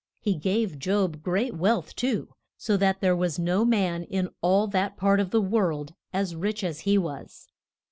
He 0.19 0.33
gave 0.33 0.79
Job 0.79 1.21
great 1.21 1.53
wealth, 1.53 1.95
too, 1.95 2.29
so 2.57 2.75
that 2.75 3.01
there 3.01 3.15
was 3.15 3.37
no 3.37 3.63
man 3.63 4.01
in 4.05 4.29
all 4.41 4.65
that 4.65 4.97
part 4.97 5.19
of 5.19 5.29
the 5.29 5.39
world 5.43 5.93
as 6.11 6.35
rich 6.35 6.63
as 6.63 6.79
he 6.79 6.97
was. 6.97 7.47